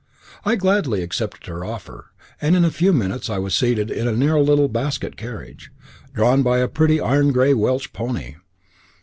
I 0.43 0.55
gladly 0.55 1.03
accepted 1.03 1.45
her 1.45 1.63
offer, 1.63 2.07
and 2.41 2.55
in 2.55 2.65
a 2.65 2.71
few 2.71 2.91
minutes 2.91 3.29
I 3.29 3.37
was 3.37 3.53
seated 3.53 3.91
in 3.91 4.07
a 4.07 4.11
little 4.13 4.43
low 4.63 4.67
basket 4.67 5.15
carriage, 5.15 5.69
drawn 6.11 6.41
by 6.41 6.57
a 6.57 6.67
pretty 6.67 6.99
iron 6.99 7.31
grey 7.31 7.53
Welsh 7.53 7.93
pony. 7.93 8.37